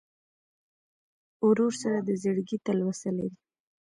ورور 1.47 1.73
سره 1.83 1.99
د 2.07 2.09
زړګي 2.23 2.57
تلوسه 2.65 3.09
لرې. 3.17 3.37